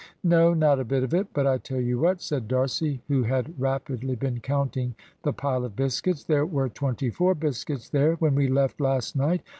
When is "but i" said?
1.31-1.59